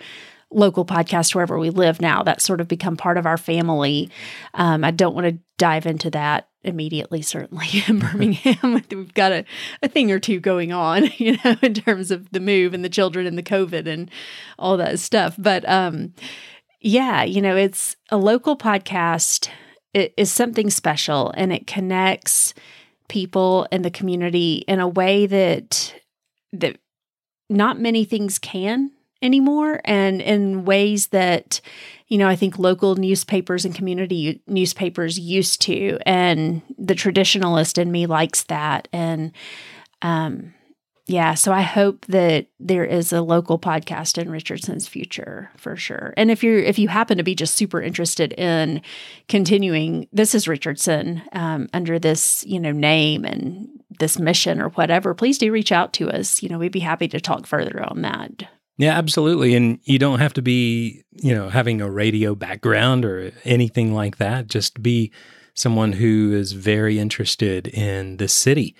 local 0.51 0.85
podcast 0.85 1.35
wherever 1.35 1.59
we 1.59 1.71
live 1.71 2.01
now. 2.01 2.23
That's 2.23 2.45
sort 2.45 2.61
of 2.61 2.69
become 2.69 2.97
part 2.97 3.19
of 3.19 3.27
our 3.27 3.37
family. 3.37 4.11
Um, 4.55 4.85
I 4.85 4.91
don't 4.91 5.15
want 5.15 5.27
to 5.27 5.39
dive 5.59 5.87
into 5.87 6.11
that 6.11 6.49
immediately, 6.63 7.23
certainly 7.23 7.67
in 7.89 7.99
Birmingham. 8.01 8.83
We've 8.91 9.15
got 9.15 9.33
a, 9.33 9.45
a 9.83 9.89
thing 9.89 10.11
or 10.11 10.19
two 10.19 10.41
going 10.41 10.73
on, 10.73 11.11
you 11.17 11.39
know, 11.45 11.57
in 11.63 11.75
terms 11.75 12.11
of 12.11 12.31
the 12.31 12.41
move 12.41 12.75
and 12.75 12.85
the 12.85 12.89
children 12.89 13.27
and 13.27 13.37
the 13.37 13.43
COVID 13.43 13.87
and 13.87 14.11
all 14.59 14.77
that 14.77 14.99
stuff. 14.99 15.35
But 15.39 15.69
um, 15.69 16.15
yeah, 16.81 17.25
you 17.25 17.43
know, 17.43 17.57
it's 17.57 17.97
a 18.11 18.17
local 18.17 18.57
podcast 18.57 19.49
it 19.97 20.13
is 20.19 20.31
something 20.31 20.69
special 20.69 21.33
and 21.39 21.55
it 21.55 21.67
connects 21.67 22.53
people 23.09 23.67
in 23.73 23.81
the 23.81 23.91
community 23.91 24.63
in 24.69 24.79
a 24.79 24.87
way 24.87 25.25
that 25.25 25.95
that 26.53 26.77
not 27.49 27.81
many 27.81 28.05
things 28.05 28.39
can 28.39 28.91
anymore 29.23 29.81
and 29.85 30.21
in 30.21 30.65
ways 30.65 31.09
that 31.09 31.61
you 32.09 32.19
know 32.19 32.29
i 32.29 32.37
think 32.37 32.59
local 32.59 32.97
newspapers 32.97 33.65
and 33.65 33.75
community 33.75 34.43
newspapers 34.47 35.19
used 35.19 35.61
to 35.61 35.99
and 36.05 36.63
the 36.79 36.95
traditionalist 36.95 37.79
in 37.79 37.91
me 37.91 38.07
likes 38.07 38.45
that 38.45 38.89
and 38.93 39.33
um 40.03 40.53
yeah 41.07 41.35
so 41.35 41.51
i 41.53 41.63
hope 41.63 42.05
that 42.07 42.47
there 42.61 42.85
is 42.85 43.13
a 43.13 43.23
local 43.23 43.59
podcast 43.59 44.19
in 44.19 44.29
richardson's 44.29 44.87
future 44.87 45.51
for 45.57 45.77
sure. 45.77 46.13
And 46.17 46.31
if 46.31 46.43
you're 46.43 46.59
if 46.59 46.79
you 46.79 46.89
happen 46.89 47.17
to 47.17 47.25
be 47.25 47.35
just 47.35 47.55
super 47.55 47.81
interested 47.81 48.33
in 48.35 48.83
continuing 49.29 50.09
this 50.13 50.35
is 50.35 50.47
richardson 50.49 51.23
um, 51.33 51.69
under 51.73 51.99
this 51.99 52.45
you 52.47 52.61
know 52.61 52.73
name 52.73 53.25
and 53.25 53.69
this 53.99 54.19
mission 54.19 54.61
or 54.61 54.69
whatever 54.71 55.15
please 55.15 55.39
do 55.39 55.51
reach 55.51 55.73
out 55.73 55.93
to 55.95 56.11
us. 56.11 56.43
You 56.43 56.49
know 56.49 56.59
we'd 56.59 56.73
be 56.73 56.81
happy 56.81 57.09
to 57.09 57.21
talk 57.21 57.47
further 57.47 57.83
on 57.83 58.03
that 58.03 58.49
yeah, 58.79 58.97
absolutely. 58.97 59.55
And 59.55 59.79
you 59.85 59.99
don't 59.99 60.19
have 60.19 60.35
to 60.35 60.43
be, 60.43 61.05
you 61.13 61.35
know, 61.35 61.49
having 61.49 61.81
a 61.81 61.91
radio 61.91 62.35
background 62.35 63.05
or 63.05 63.33
anything 63.45 63.95
like 63.95 64.19
that. 64.19 64.49
Just 64.49 64.83
be 64.83 65.13
someone 65.55 65.93
who 65.93 66.33
is 66.35 66.53
very 66.53 66.99
interested 66.99 67.69
in 67.69 68.19
the 68.19 68.29
city 68.29 68.77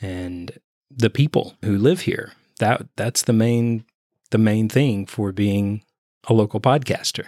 and 0.00 0.58
the 0.90 1.10
people 1.10 1.56
who 1.64 1.76
live 1.76 2.02
here. 2.02 2.32
That 2.58 2.86
that's 2.96 3.22
the 3.22 3.32
main 3.32 3.84
the 4.30 4.38
main 4.38 4.68
thing 4.68 5.06
for 5.06 5.32
being 5.32 5.82
a 6.26 6.32
local 6.32 6.60
podcaster. 6.60 7.26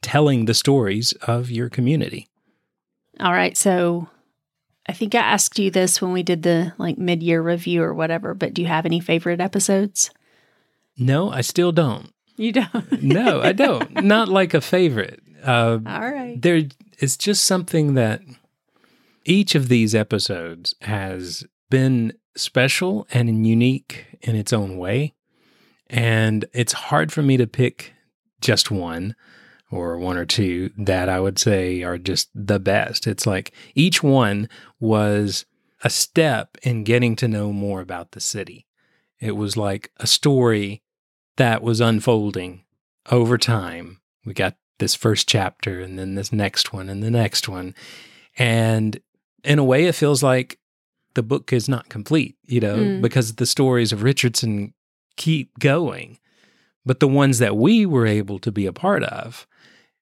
Telling 0.00 0.44
the 0.44 0.54
stories 0.54 1.12
of 1.22 1.50
your 1.50 1.68
community. 1.68 2.28
All 3.18 3.32
right. 3.32 3.56
So 3.56 4.08
I 4.86 4.92
think 4.92 5.16
I 5.16 5.18
asked 5.18 5.58
you 5.58 5.72
this 5.72 6.00
when 6.00 6.12
we 6.12 6.22
did 6.22 6.44
the 6.44 6.72
like 6.78 6.98
mid-year 6.98 7.42
review 7.42 7.82
or 7.82 7.92
whatever, 7.92 8.32
but 8.32 8.54
do 8.54 8.62
you 8.62 8.68
have 8.68 8.86
any 8.86 9.00
favorite 9.00 9.40
episodes? 9.40 10.10
No, 10.98 11.30
I 11.30 11.40
still 11.42 11.72
don't. 11.72 12.12
You 12.36 12.52
don't? 12.52 13.02
no, 13.02 13.40
I 13.40 13.52
don't. 13.52 14.04
Not 14.04 14.28
like 14.28 14.54
a 14.54 14.60
favorite. 14.60 15.20
Uh, 15.42 15.78
All 15.86 16.12
right. 16.12 16.40
There 16.40 16.64
is 16.98 17.16
just 17.16 17.44
something 17.44 17.94
that 17.94 18.20
each 19.24 19.54
of 19.54 19.68
these 19.68 19.94
episodes 19.94 20.74
has 20.82 21.44
been 21.70 22.12
special 22.36 23.06
and 23.12 23.46
unique 23.46 24.06
in 24.22 24.36
its 24.36 24.52
own 24.52 24.78
way. 24.78 25.14
And 25.88 26.44
it's 26.52 26.72
hard 26.72 27.12
for 27.12 27.22
me 27.22 27.36
to 27.36 27.46
pick 27.46 27.92
just 28.40 28.70
one 28.70 29.14
or 29.70 29.98
one 29.98 30.16
or 30.16 30.24
two 30.24 30.70
that 30.78 31.08
I 31.08 31.20
would 31.20 31.38
say 31.38 31.82
are 31.82 31.98
just 31.98 32.30
the 32.34 32.58
best. 32.58 33.06
It's 33.06 33.26
like 33.26 33.52
each 33.74 34.02
one 34.02 34.48
was 34.80 35.44
a 35.82 35.90
step 35.90 36.56
in 36.62 36.84
getting 36.84 37.16
to 37.16 37.28
know 37.28 37.52
more 37.52 37.80
about 37.80 38.12
the 38.12 38.20
city. 38.20 38.66
It 39.20 39.32
was 39.32 39.56
like 39.56 39.90
a 39.98 40.06
story 40.06 40.82
that 41.38 41.62
was 41.62 41.80
unfolding 41.80 42.62
over 43.10 43.38
time. 43.38 44.00
We 44.24 44.34
got 44.34 44.56
this 44.78 44.94
first 44.94 45.28
chapter 45.28 45.80
and 45.80 45.98
then 45.98 46.14
this 46.14 46.32
next 46.32 46.72
one 46.72 46.88
and 46.88 47.02
the 47.02 47.10
next 47.10 47.48
one. 47.48 47.74
And 48.36 49.00
in 49.42 49.58
a 49.58 49.64
way, 49.64 49.86
it 49.86 49.94
feels 49.94 50.22
like 50.22 50.58
the 51.14 51.22
book 51.22 51.52
is 51.52 51.68
not 51.68 51.88
complete, 51.88 52.36
you 52.44 52.60
know, 52.60 52.76
mm. 52.76 53.02
because 53.02 53.36
the 53.36 53.46
stories 53.46 53.92
of 53.92 54.02
Richardson 54.02 54.74
keep 55.16 55.58
going. 55.58 56.18
But 56.84 57.00
the 57.00 57.08
ones 57.08 57.38
that 57.38 57.56
we 57.56 57.84
were 57.86 58.06
able 58.06 58.38
to 58.38 58.52
be 58.52 58.66
a 58.66 58.72
part 58.72 59.02
of 59.02 59.46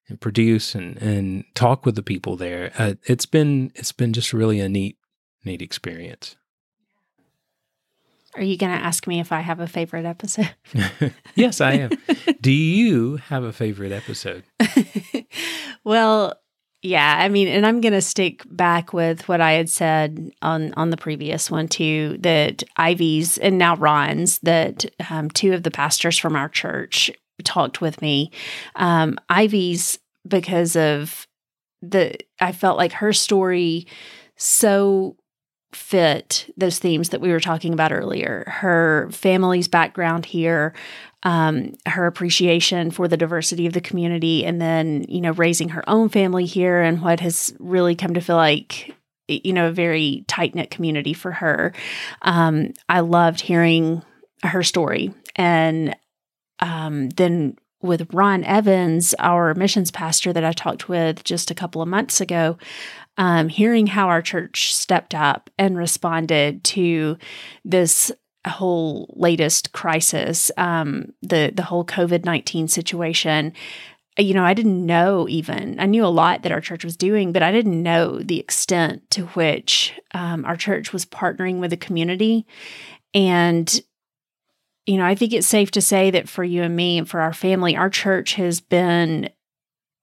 and 0.08 0.20
produce 0.20 0.74
and, 0.74 0.96
and 0.98 1.44
talk 1.54 1.84
with 1.84 1.96
the 1.96 2.02
people 2.02 2.36
there, 2.36 2.72
uh, 2.78 2.94
it's 3.04 3.26
been 3.26 3.72
it's 3.74 3.92
been 3.92 4.12
just 4.12 4.32
really 4.32 4.60
a 4.60 4.68
neat 4.68 4.96
neat 5.44 5.62
experience. 5.62 6.36
Are 8.36 8.42
you 8.42 8.58
going 8.58 8.76
to 8.76 8.84
ask 8.84 9.06
me 9.06 9.18
if 9.18 9.32
I 9.32 9.40
have 9.40 9.60
a 9.60 9.66
favorite 9.66 10.04
episode? 10.04 10.54
yes, 11.34 11.60
I 11.60 11.72
am. 11.72 11.90
Do 12.40 12.52
you 12.52 13.16
have 13.16 13.44
a 13.44 13.52
favorite 13.52 13.92
episode? 13.92 14.44
well, 15.84 16.38
yeah, 16.82 17.16
I 17.18 17.30
mean, 17.30 17.48
and 17.48 17.66
I'm 17.66 17.80
going 17.80 17.94
to 17.94 18.02
stick 18.02 18.42
back 18.50 18.92
with 18.92 19.26
what 19.26 19.40
I 19.40 19.52
had 19.52 19.70
said 19.70 20.30
on 20.42 20.74
on 20.74 20.90
the 20.90 20.96
previous 20.98 21.50
one 21.50 21.66
too. 21.66 22.18
That 22.20 22.62
Ivy's 22.76 23.38
and 23.38 23.56
now 23.56 23.76
Ron's 23.76 24.38
that 24.40 24.84
um, 25.10 25.30
two 25.30 25.54
of 25.54 25.62
the 25.62 25.70
pastors 25.70 26.18
from 26.18 26.36
our 26.36 26.48
church 26.50 27.10
talked 27.42 27.80
with 27.80 28.02
me. 28.02 28.30
Um, 28.76 29.18
Ivy's 29.30 29.98
because 30.28 30.76
of 30.76 31.26
the 31.80 32.16
I 32.40 32.52
felt 32.52 32.76
like 32.76 32.92
her 32.92 33.12
story 33.12 33.86
so 34.36 35.16
fit 35.72 36.52
those 36.56 36.78
themes 36.78 37.10
that 37.10 37.20
we 37.20 37.30
were 37.30 37.40
talking 37.40 37.72
about 37.72 37.92
earlier. 37.92 38.44
Her 38.46 39.08
family's 39.10 39.68
background 39.68 40.26
here 40.26 40.74
um, 41.26 41.72
her 41.86 42.06
appreciation 42.06 42.92
for 42.92 43.08
the 43.08 43.16
diversity 43.16 43.66
of 43.66 43.72
the 43.72 43.80
community 43.80 44.44
and 44.44 44.60
then 44.60 45.04
you 45.08 45.20
know 45.20 45.32
raising 45.32 45.70
her 45.70 45.82
own 45.90 46.08
family 46.08 46.46
here 46.46 46.80
and 46.80 47.02
what 47.02 47.18
has 47.18 47.52
really 47.58 47.96
come 47.96 48.14
to 48.14 48.20
feel 48.20 48.36
like 48.36 48.94
you 49.26 49.52
know 49.52 49.66
a 49.66 49.72
very 49.72 50.24
tight-knit 50.28 50.70
community 50.70 51.12
for 51.12 51.32
her. 51.32 51.72
Um, 52.22 52.74
i 52.88 53.00
loved 53.00 53.40
hearing 53.40 54.02
her 54.44 54.62
story. 54.62 55.12
And 55.34 55.96
um, 56.60 57.10
then 57.10 57.56
with 57.82 58.12
ron 58.14 58.44
evans 58.44 59.14
our 59.18 59.54
missions 59.54 59.90
pastor 59.90 60.32
that 60.32 60.44
i 60.44 60.52
talked 60.52 60.88
with 60.88 61.22
just 61.24 61.50
a 61.50 61.54
couple 61.54 61.82
of 61.82 61.88
months 61.88 62.20
ago 62.20 62.56
um, 63.18 63.48
hearing 63.48 63.86
how 63.86 64.08
our 64.08 64.22
church 64.22 64.74
stepped 64.74 65.14
up 65.14 65.50
and 65.58 65.76
responded 65.76 66.64
to 66.64 67.16
this 67.64 68.12
whole 68.46 69.12
latest 69.16 69.72
crisis, 69.72 70.50
um, 70.56 71.12
the 71.22 71.52
the 71.54 71.62
whole 71.64 71.84
COVID 71.84 72.24
nineteen 72.24 72.68
situation. 72.68 73.52
You 74.18 74.32
know, 74.32 74.44
I 74.44 74.54
didn't 74.54 74.86
know 74.86 75.28
even. 75.28 75.78
I 75.78 75.84
knew 75.84 76.04
a 76.04 76.08
lot 76.08 76.42
that 76.42 76.52
our 76.52 76.60
church 76.60 76.84
was 76.84 76.96
doing, 76.96 77.32
but 77.32 77.42
I 77.42 77.52
didn't 77.52 77.82
know 77.82 78.18
the 78.18 78.40
extent 78.40 79.10
to 79.10 79.26
which 79.26 79.92
um, 80.14 80.44
our 80.46 80.56
church 80.56 80.90
was 80.90 81.04
partnering 81.04 81.58
with 81.58 81.70
the 81.70 81.76
community. 81.76 82.46
And 83.12 83.78
you 84.86 84.96
know, 84.96 85.04
I 85.04 85.16
think 85.16 85.32
it's 85.32 85.48
safe 85.48 85.72
to 85.72 85.82
say 85.82 86.12
that 86.12 86.28
for 86.28 86.44
you 86.44 86.62
and 86.62 86.76
me 86.76 86.96
and 86.96 87.08
for 87.08 87.20
our 87.20 87.32
family, 87.32 87.76
our 87.76 87.90
church 87.90 88.34
has 88.34 88.60
been 88.60 89.28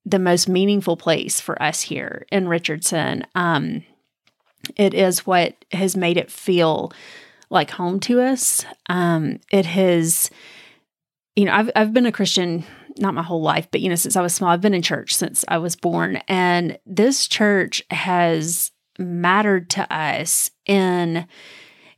the 0.05 0.19
most 0.19 0.49
meaningful 0.49 0.97
place 0.97 1.39
for 1.39 1.61
us 1.61 1.81
here 1.81 2.25
in 2.31 2.47
Richardson. 2.47 3.25
Um, 3.35 3.83
it 4.75 4.93
is 4.93 5.25
what 5.25 5.65
has 5.71 5.95
made 5.95 6.17
it 6.17 6.31
feel 6.31 6.91
like 7.49 7.71
home 7.71 7.99
to 8.01 8.21
us. 8.21 8.65
Um, 8.89 9.39
it 9.51 9.65
has, 9.65 10.29
you 11.35 11.45
know, 11.45 11.53
I've 11.53 11.71
I've 11.75 11.93
been 11.93 12.05
a 12.05 12.11
Christian 12.11 12.65
not 12.97 13.13
my 13.13 13.23
whole 13.23 13.41
life, 13.41 13.67
but 13.71 13.81
you 13.81 13.89
know, 13.89 13.95
since 13.95 14.15
I 14.15 14.21
was 14.21 14.33
small, 14.33 14.49
I've 14.49 14.61
been 14.61 14.73
in 14.73 14.81
church 14.81 15.15
since 15.15 15.43
I 15.47 15.57
was 15.57 15.75
born, 15.75 16.17
and 16.27 16.77
this 16.85 17.27
church 17.27 17.81
has 17.89 18.71
mattered 18.99 19.69
to 19.71 19.91
us 19.93 20.51
in 20.65 21.27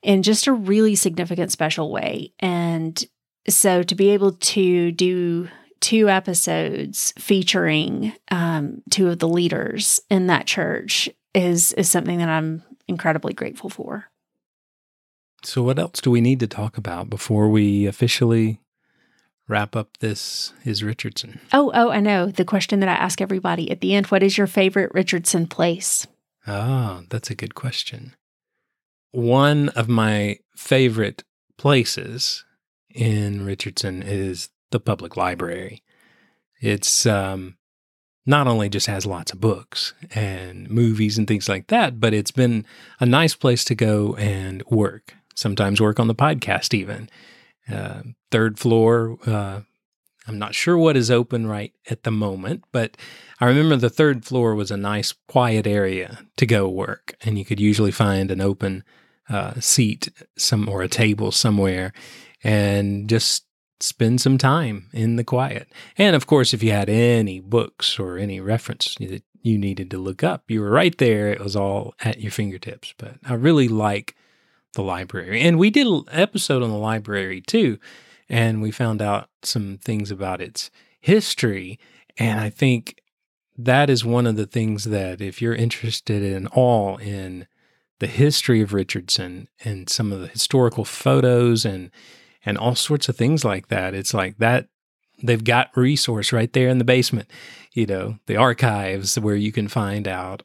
in 0.02 0.24
just 0.24 0.48
a 0.48 0.54
really 0.54 0.96
significant, 0.96 1.52
special 1.52 1.92
way. 1.92 2.32
And 2.40 3.04
so 3.50 3.84
to 3.84 3.96
be 3.96 4.12
able 4.12 4.34
to 4.34 4.92
do 4.92 5.50
two 5.86 6.10
episodes 6.10 7.14
featuring 7.20 8.12
um, 8.32 8.82
two 8.90 9.08
of 9.08 9.20
the 9.20 9.28
leaders 9.28 10.02
in 10.10 10.26
that 10.26 10.48
church 10.48 11.08
is 11.36 11.74
is 11.74 11.88
something 11.88 12.18
that 12.18 12.28
I'm 12.28 12.64
incredibly 12.88 13.34
grateful 13.34 13.70
for. 13.70 14.06
So, 15.44 15.62
what 15.62 15.78
else 15.78 16.02
do 16.02 16.10
we 16.10 16.22
need 16.22 16.40
to 16.40 16.48
talk 16.48 16.80
about 16.80 17.08
before 17.08 17.50
we 17.50 17.86
officially 17.86 18.62
wrap 19.48 19.76
up 19.76 19.98
this 20.00 20.54
is 20.64 20.84
Richardson? 20.84 21.40
Oh, 21.54 21.72
oh, 21.76 21.92
I 21.92 22.00
know 22.00 22.32
the 22.32 22.46
question 22.46 22.80
that 22.80 22.90
I 22.90 22.94
ask 22.94 23.22
everybody 23.22 23.70
at 23.70 23.82
the 23.82 23.94
end. 23.94 24.08
What 24.08 24.24
is 24.24 24.40
your 24.40 24.48
favorite 24.48 24.92
Richardson 24.92 25.46
place? 25.46 26.08
Ah, 26.48 27.04
that's 27.12 27.30
a 27.30 27.36
good 27.36 27.54
question. 27.54 28.16
One 29.12 29.70
of 29.70 29.88
my 29.88 30.40
favorite 30.56 31.24
places 31.60 32.44
in 32.90 33.46
Richardson 33.46 34.02
is 34.02 34.50
the 34.76 34.80
public 34.82 35.16
library. 35.16 35.82
It's 36.60 37.06
um, 37.06 37.56
not 38.26 38.46
only 38.46 38.68
just 38.68 38.88
has 38.88 39.06
lots 39.06 39.32
of 39.32 39.40
books 39.40 39.94
and 40.14 40.70
movies 40.70 41.18
and 41.18 41.26
things 41.26 41.48
like 41.48 41.68
that, 41.68 42.02
but 42.02 42.14
it's 42.14 42.32
been 42.32 42.66
a 43.00 43.06
nice 43.06 43.36
place 43.36 43.64
to 43.66 43.76
go 43.76 44.16
and 44.16 44.64
work. 44.70 45.16
Sometimes 45.34 45.80
work 45.80 45.98
on 45.98 46.08
the 46.08 46.16
podcast, 46.16 46.74
even. 46.74 47.10
Uh, 47.72 48.02
third 48.32 48.60
floor, 48.60 49.18
uh, 49.26 49.62
I'm 50.28 50.40
not 50.40 50.56
sure 50.56 50.78
what 50.78 50.98
is 50.98 51.10
open 51.10 51.48
right 51.48 51.72
at 51.90 52.04
the 52.04 52.12
moment, 52.12 52.66
but 52.74 52.98
I 53.40 53.46
remember 53.46 53.78
the 53.78 53.90
third 53.90 54.26
floor 54.26 54.56
was 54.56 54.72
a 54.72 54.78
nice, 54.78 55.14
quiet 55.30 55.66
area 55.66 56.20
to 56.36 56.46
go 56.46 56.68
work, 56.68 57.16
and 57.22 57.40
you 57.40 57.46
could 57.46 57.62
usually 57.62 57.92
find 57.92 58.30
an 58.30 58.42
open 58.42 58.84
uh, 59.30 59.54
seat 59.62 60.10
some 60.38 60.68
or 60.68 60.82
a 60.82 60.90
table 60.90 61.32
somewhere, 61.32 61.94
and 62.44 63.08
just 63.08 63.45
spend 63.80 64.22
some 64.22 64.38
time 64.38 64.90
in 64.94 65.16
the 65.16 65.24
quiet. 65.24 65.72
And 65.98 66.16
of 66.16 66.28
course, 66.28 66.54
if 66.54 66.64
you 66.64 66.72
had 66.72 66.90
any 66.90 67.40
books 67.40 68.00
or 68.00 68.18
any 68.18 68.40
reference 68.40 68.96
that 68.96 69.24
you 69.42 69.58
needed 69.58 69.92
to 69.92 69.98
look 69.98 70.24
up, 70.24 70.44
you 70.50 70.62
were 70.62 70.72
right 70.72 70.98
there. 70.98 71.30
It 71.30 71.40
was 71.40 71.56
all 71.56 71.94
at 72.00 72.22
your 72.22 72.32
fingertips. 72.32 72.94
But 72.98 73.16
I 73.26 73.34
really 73.34 73.68
like 73.68 74.16
the 74.74 74.84
library, 74.84 75.42
and 75.42 75.58
we 75.58 75.70
did 75.70 75.88
an 75.88 76.04
episode 76.12 76.62
on 76.62 76.70
the 76.70 76.76
library 76.78 77.40
too 77.40 77.80
and 78.30 78.62
we 78.62 78.72
found 78.72 79.02
out 79.02 79.30
some 79.44 79.78
things 79.78 80.12
about 80.12 80.42
its 80.42 80.72
history. 81.00 81.80
And 82.18 82.40
I 82.40 82.50
think 82.50 83.02
that 83.58 83.90
is 83.90 84.04
one 84.04 84.28
of 84.28 84.36
the 84.36 84.48
things 84.48 84.86
that, 84.86 85.22
if 85.22 85.42
you're 85.42 85.56
interested 85.56 86.24
in 86.24 86.48
all 86.48 86.98
in 86.98 87.48
the 88.00 88.08
history 88.08 88.62
of 88.62 88.74
Richardson 88.74 89.48
and 89.64 89.90
some 89.90 90.12
of 90.12 90.20
the 90.20 90.28
historical 90.28 90.86
photos 90.86 91.66
and 91.66 91.92
and 92.46 92.58
all 92.58 92.76
sorts 92.76 93.10
of 93.10 93.16
things 93.16 93.44
like 93.44 93.68
that, 93.70 93.94
it's 93.94 94.14
like 94.14 94.38
that 94.38 94.68
they've 95.24 95.44
got 95.44 95.76
resource 95.76 96.34
right 96.34 96.52
there 96.54 96.70
in 96.70 96.78
the 96.78 96.84
basement. 96.84 97.30
You 97.74 97.86
know, 97.86 98.20
the 98.28 98.38
archives 98.38 99.20
where 99.20 99.36
you 99.36 99.52
can 99.52 99.68
find 99.68 100.08
out 100.08 100.44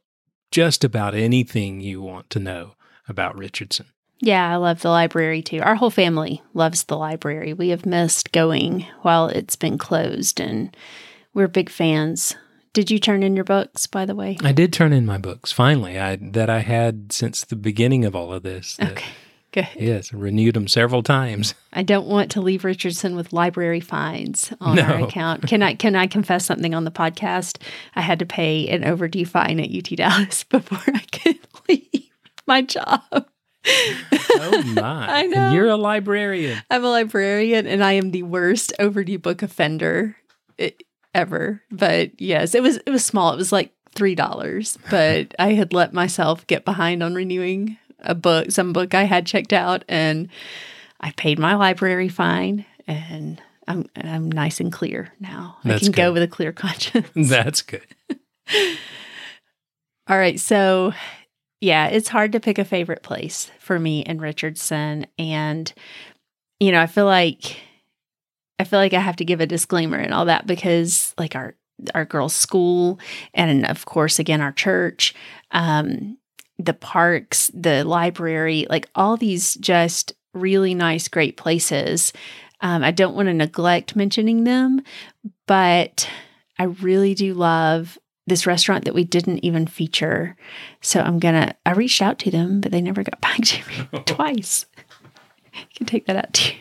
just 0.51 0.85
about 0.85 1.15
anything 1.15 1.81
you 1.81 2.01
want 2.01 2.31
to 2.31 2.39
know 2.39 2.75
about 3.09 3.37
Richardson. 3.37 3.87
Yeah, 4.21 4.53
I 4.53 4.57
love 4.57 4.83
the 4.83 4.91
library 4.91 5.43
too. 5.43 5.61
Our 5.61 5.77
whole 5.77 5.91
family 5.91 6.43
loves 6.53 6.85
the 6.85 6.97
library. 6.97 7.55
We 7.55 7.71
have 7.71 7.87
missed 7.87 8.33
going 8.33 8.87
while 9.01 9.29
it's 9.29 9.57
been 9.57 9.79
closed, 9.79 10.41
and 10.41 10.77
we're 11.33 11.49
big 11.49 11.71
fans. 11.71 12.37
Did 12.73 12.91
you 12.91 12.99
turn 12.99 13.23
in 13.23 13.35
your 13.35 13.45
books, 13.45 13.87
by 13.87 14.05
the 14.05 14.15
way? 14.15 14.37
I 14.45 14.53
did 14.53 14.73
turn 14.73 14.93
in 14.93 15.07
my 15.07 15.19
books 15.19 15.53
finally. 15.53 15.99
I 15.99 16.17
that 16.17 16.51
I 16.51 16.61
had 16.61 17.13
since 17.13 17.45
the 17.45 17.57
beginning 17.57 18.05
of 18.05 18.15
all 18.15 18.33
of 18.33 18.43
this. 18.43 18.77
Okay, 18.81 19.07
good. 19.53 19.69
Yes, 19.77 20.13
renewed 20.13 20.55
them 20.55 20.69
several 20.69 21.03
times. 21.03 21.55
I 21.73 21.83
don't 21.83 22.07
want 22.07 22.31
to 22.33 22.41
leave 22.41 22.65
Richardson 22.65 23.17
with 23.17 23.33
library 23.33 23.81
fines 23.81 24.53
on 24.61 24.77
No. 24.77 24.83
our 24.83 25.01
account. 25.05 25.47
Can 25.47 25.63
I 25.63 25.75
can 25.75 25.97
I 25.97 26.07
confess 26.07 26.45
something 26.45 26.75
on 26.75 26.85
the 26.85 26.91
podcast? 26.91 27.59
I 27.95 28.01
had 28.01 28.19
to 28.21 28.27
pay 28.27 28.69
an 28.69 28.85
overdue 28.85 29.27
fine 29.27 29.61
at 29.61 29.71
UT 29.71 29.97
Dallas 29.97 30.45
before 30.51 30.95
I 30.95 31.01
could 31.13 31.39
leave 31.69 32.11
my 32.47 32.63
job. 32.63 33.03
Oh 33.13 34.63
my! 34.75 35.07
I 35.11 35.27
know. 35.27 35.53
you're 35.53 35.69
a 35.69 35.77
librarian. 35.77 36.61
I'm 36.71 36.85
a 36.85 36.89
librarian 36.91 37.67
and 37.67 37.85
I 37.85 37.93
am 37.93 38.11
the 38.11 38.23
worst 38.23 38.73
overdue 38.79 39.19
book 39.19 39.43
offender 39.43 40.17
ever. 41.15 41.63
But 41.71 42.19
yes, 42.21 42.55
it 42.55 42.63
was 42.63 42.77
it 42.79 42.91
was 42.91 43.05
small. 43.05 43.33
It 43.33 43.37
was 43.37 43.53
like 43.53 43.73
three 43.95 44.15
dollars. 44.15 44.79
But 44.91 45.35
I 45.39 45.53
had 45.55 45.73
let 45.73 45.93
myself 45.93 46.47
get 46.47 46.65
behind 46.65 47.03
on 47.03 47.15
renewing 47.15 47.77
a 48.03 48.15
book, 48.15 48.51
some 48.51 48.73
book 48.73 48.95
I 48.95 49.05
had 49.05 49.27
checked 49.27 49.53
out, 49.53 49.85
and 49.89 50.29
I 51.01 51.13
paid 51.13 51.39
my 51.39 51.55
library 51.55 52.09
fine, 52.09 52.65
and 52.87 53.41
I'm 53.67 53.87
I'm 53.97 54.31
nice 54.31 54.61
and 54.61 54.73
clear 54.73 55.13
now. 55.21 55.59
That's 55.65 55.83
I 55.83 55.87
can 55.87 55.93
go 55.93 56.13
with 56.13 56.23
a 56.23 56.29
clear 56.29 56.53
conscience. 56.55 57.11
That's 57.15 57.63
good. 57.63 57.87
All 60.11 60.19
right. 60.19 60.41
So, 60.41 60.93
yeah, 61.61 61.87
it's 61.87 62.09
hard 62.09 62.33
to 62.33 62.41
pick 62.41 62.59
a 62.59 62.65
favorite 62.65 63.05
place 63.05 63.49
for 63.61 63.79
me 63.79 64.01
in 64.01 64.19
Richardson. 64.19 65.07
And, 65.19 65.73
you 66.59 66.73
know, 66.73 66.81
I 66.81 66.89
feel 66.89 67.05
like, 67.05 67.59
I 68.59 68.65
feel 68.65 68.81
like 68.81 68.93
I 68.93 68.99
have 68.99 69.17
to 69.17 69.25
give 69.25 69.41
a 69.41 69.47
disclaimer 69.47 69.99
and 69.99 70.13
all 70.13 70.25
that 70.25 70.49
because, 70.49 71.15
like, 71.17 71.37
our, 71.37 71.55
our 71.95 72.05
girls' 72.05 72.35
school, 72.35 72.99
and 73.35 73.65
of 73.67 73.87
course, 73.87 74.19
again, 74.19 74.41
our 74.41 74.53
church, 74.53 75.15
um, 75.53 76.19
the 76.65 76.75
parks, 76.75 77.51
the 77.55 77.85
library, 77.85 78.67
like 78.69 78.89
all 78.95 79.17
these 79.17 79.55
just 79.55 80.13
really 80.35 80.75
nice, 80.75 81.09
great 81.09 81.37
places. 81.37 82.13
Um, 82.61 82.83
I 82.85 82.91
don't 82.91 83.15
want 83.15 83.27
to 83.27 83.35
neglect 83.35 83.97
mentioning 83.97 84.45
them, 84.45 84.83
but 85.47 86.09
I 86.59 86.65
really 86.65 87.15
do 87.15 87.35
love 87.35 87.99
this 88.27 88.47
restaurant 88.47 88.85
that 88.85 88.95
we 88.95 89.05
didn't 89.05 89.45
even 89.45 89.67
feature. 89.67 90.37
So 90.81 91.01
I'm 91.01 91.19
gonna. 91.19 91.55
I 91.65 91.73
reached 91.73 92.03
out 92.03 92.19
to 92.21 92.31
them, 92.31 92.61
but 92.61 92.71
they 92.71 92.81
never 92.81 93.03
got 93.03 93.21
back 93.23 93.39
to 93.39 93.69
me 93.69 94.03
twice. 94.07 94.67
You 95.55 95.67
can 95.75 95.87
take 95.87 96.07
that 96.07 96.17
out 96.17 96.33
too. 96.33 96.57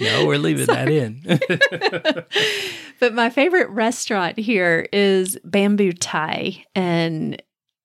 No, 0.00 0.26
we're 0.26 0.38
leaving 0.38 0.66
that 0.66 0.88
in. 0.88 1.22
But 3.00 3.14
my 3.14 3.30
favorite 3.30 3.70
restaurant 3.70 4.38
here 4.38 4.88
is 4.92 5.38
Bamboo 5.44 5.92
Thai, 5.92 6.64
and 6.74 7.40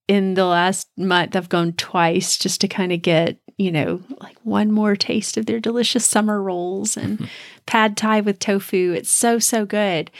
in 0.08 0.34
the 0.34 0.44
last 0.44 0.88
month, 0.96 1.34
I've 1.34 1.48
gone 1.48 1.72
twice 1.72 2.36
just 2.36 2.60
to 2.60 2.68
kind 2.68 2.92
of 2.92 3.02
get 3.02 3.38
you 3.56 3.70
know 3.70 4.02
like 4.20 4.36
one 4.42 4.72
more 4.72 4.96
taste 4.96 5.36
of 5.36 5.46
their 5.46 5.60
delicious 5.60 6.04
summer 6.04 6.42
rolls 6.42 6.96
and 6.96 7.28
pad 7.66 7.96
Thai 7.96 8.20
with 8.20 8.38
tofu. 8.38 8.92
It's 8.96 9.10
so 9.10 9.38
so 9.38 9.64
good. 9.64 10.10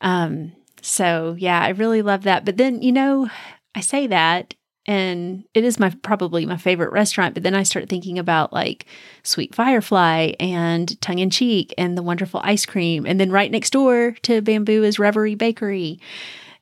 Um, 0.00 0.52
so 0.82 1.36
yeah, 1.38 1.60
I 1.60 1.70
really 1.70 2.02
love 2.02 2.22
that. 2.22 2.44
But 2.44 2.56
then 2.56 2.82
you 2.82 2.92
know, 2.92 3.28
I 3.74 3.80
say 3.80 4.06
that. 4.06 4.54
And 4.88 5.42
it 5.52 5.64
is 5.64 5.80
my 5.80 5.90
probably 6.02 6.46
my 6.46 6.56
favorite 6.56 6.92
restaurant, 6.92 7.34
but 7.34 7.42
then 7.42 7.56
I 7.56 7.64
start 7.64 7.88
thinking 7.88 8.20
about 8.20 8.52
like 8.52 8.86
Sweet 9.24 9.52
Firefly 9.52 10.34
and 10.38 11.00
Tongue 11.00 11.18
in 11.18 11.28
Cheek 11.28 11.74
and 11.76 11.98
the 11.98 12.04
wonderful 12.04 12.40
ice 12.44 12.64
cream. 12.64 13.04
And 13.04 13.18
then 13.18 13.32
right 13.32 13.50
next 13.50 13.70
door 13.70 14.12
to 14.22 14.40
Bamboo 14.42 14.84
is 14.84 15.00
Reverie 15.00 15.34
Bakery. 15.34 15.98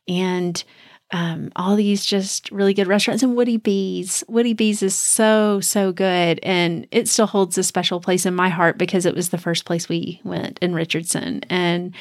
And 0.08 0.64
um, 1.10 1.52
all 1.54 1.76
these 1.76 2.04
just 2.04 2.50
really 2.50 2.74
good 2.74 2.86
restaurants 2.86 3.22
and 3.22 3.36
Woody 3.36 3.56
Bees. 3.56 4.24
Woody 4.28 4.52
Bees 4.52 4.82
is 4.82 4.94
so, 4.94 5.60
so 5.60 5.92
good. 5.92 6.40
And 6.42 6.86
it 6.90 7.08
still 7.08 7.26
holds 7.26 7.56
a 7.58 7.62
special 7.62 8.00
place 8.00 8.26
in 8.26 8.34
my 8.34 8.48
heart 8.48 8.78
because 8.78 9.06
it 9.06 9.14
was 9.14 9.28
the 9.28 9.38
first 9.38 9.64
place 9.64 9.88
we 9.88 10.20
went 10.24 10.58
in 10.60 10.74
Richardson. 10.74 11.42
And 11.50 11.94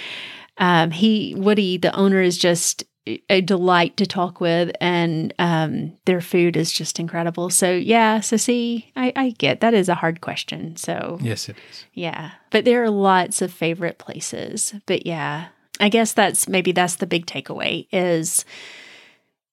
um, 0.57 0.91
he, 0.91 1.35
Woody, 1.37 1.77
the 1.77 1.95
owner, 1.95 2.21
is 2.21 2.37
just 2.37 2.85
a 3.29 3.41
delight 3.41 3.97
to 3.97 4.05
talk 4.05 4.39
with 4.39 4.71
and 4.79 5.33
um, 5.37 5.91
their 6.05 6.21
food 6.21 6.55
is 6.55 6.71
just 6.71 7.01
incredible 7.01 7.49
so 7.49 7.69
yeah 7.69 8.21
so 8.21 8.37
see 8.37 8.89
I, 8.95 9.11
I 9.13 9.29
get 9.31 9.59
that 9.59 9.73
is 9.73 9.89
a 9.89 9.95
hard 9.95 10.21
question 10.21 10.77
so 10.77 11.17
yes, 11.21 11.49
it 11.49 11.57
is. 11.69 11.85
yeah 11.93 12.31
but 12.49 12.63
there 12.63 12.81
are 12.81 12.89
lots 12.89 13.41
of 13.41 13.51
favorite 13.51 13.97
places 13.97 14.73
but 14.85 15.05
yeah 15.05 15.47
i 15.81 15.89
guess 15.89 16.13
that's 16.13 16.47
maybe 16.47 16.71
that's 16.71 16.95
the 16.95 17.05
big 17.05 17.25
takeaway 17.25 17.87
is 17.91 18.45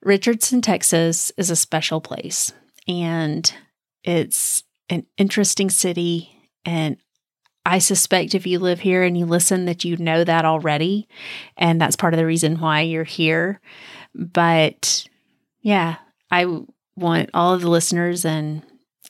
richardson 0.02 0.60
texas 0.60 1.32
is 1.36 1.50
a 1.50 1.56
special 1.56 2.00
place 2.00 2.52
and 2.88 3.54
it's 4.02 4.62
an 4.88 5.06
interesting 5.18 5.70
city 5.70 6.36
and 6.64 6.96
I 7.66 7.78
suspect 7.78 8.34
if 8.34 8.46
you 8.46 8.58
live 8.58 8.80
here 8.80 9.02
and 9.02 9.16
you 9.16 9.26
listen 9.26 9.66
that 9.66 9.84
you 9.84 9.96
know 9.98 10.24
that 10.24 10.44
already. 10.44 11.08
And 11.56 11.80
that's 11.80 11.96
part 11.96 12.14
of 12.14 12.18
the 12.18 12.26
reason 12.26 12.58
why 12.58 12.80
you're 12.80 13.04
here. 13.04 13.60
But 14.14 15.06
yeah, 15.60 15.96
I 16.30 16.46
want 16.96 17.30
all 17.34 17.54
of 17.54 17.60
the 17.60 17.70
listeners 17.70 18.24
and 18.24 18.62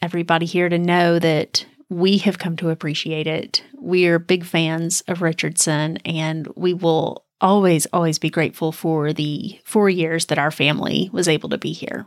everybody 0.02 0.46
here 0.46 0.68
to 0.68 0.78
know 0.78 1.18
that 1.18 1.64
we 1.88 2.18
have 2.18 2.38
come 2.38 2.56
to 2.56 2.70
appreciate 2.70 3.26
it. 3.26 3.64
We 3.78 4.06
are 4.06 4.18
big 4.18 4.44
fans 4.44 5.02
of 5.08 5.22
Richardson 5.22 5.96
and 5.98 6.46
we 6.56 6.74
will 6.74 7.24
always, 7.40 7.86
always 7.92 8.18
be 8.18 8.30
grateful 8.30 8.72
for 8.72 9.12
the 9.12 9.58
four 9.64 9.88
years 9.90 10.26
that 10.26 10.38
our 10.38 10.50
family 10.50 11.08
was 11.12 11.28
able 11.28 11.48
to 11.50 11.58
be 11.58 11.72
here. 11.72 12.06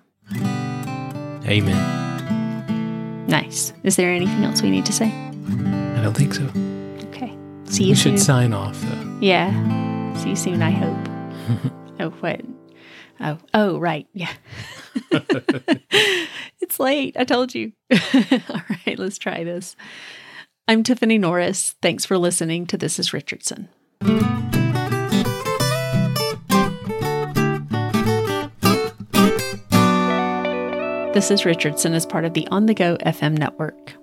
Amen. 1.45 3.25
Nice. 3.27 3.73
Is 3.83 3.95
there 3.95 4.11
anything 4.11 4.43
else 4.43 4.61
we 4.61 4.69
need 4.69 4.85
to 4.85 4.93
say? 4.93 5.07
I 5.07 6.01
don't 6.01 6.15
think 6.15 6.33
so. 6.33 6.43
Okay. 7.09 7.35
See 7.65 7.83
you 7.85 7.89
We 7.89 7.95
soon. 7.95 7.95
should 7.95 8.19
sign 8.19 8.53
off 8.53 8.79
though. 8.81 9.17
Yeah. 9.21 10.13
See 10.17 10.29
you 10.29 10.35
soon, 10.35 10.61
I 10.61 10.71
hope. 10.71 11.07
oh, 11.99 12.09
what? 12.19 12.41
Oh, 13.19 13.37
oh, 13.53 13.77
right. 13.79 14.07
Yeah. 14.13 14.31
it's 16.61 16.79
late. 16.79 17.15
I 17.17 17.23
told 17.23 17.55
you. 17.55 17.71
All 17.91 18.61
right, 18.85 18.97
let's 18.99 19.17
try 19.17 19.43
this. 19.43 19.75
I'm 20.67 20.83
Tiffany 20.83 21.17
Norris. 21.17 21.75
Thanks 21.81 22.05
for 22.05 22.17
listening 22.17 22.65
to 22.67 22.77
This 22.77 22.99
is 22.99 23.13
Richardson. 23.13 23.69
This 31.13 31.30
is 31.30 31.45
Richardson 31.45 31.93
as 31.93 32.08
part 32.08 32.26
of 32.26 32.34
the 32.34 32.47
On 32.47 32.65
the 32.65 32.73
Go 32.73 32.97
FM 32.97 33.38
network. 33.38 34.02